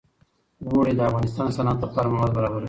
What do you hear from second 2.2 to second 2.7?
برابروي.